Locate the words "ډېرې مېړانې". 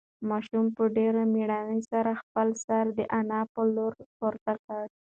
0.97-1.79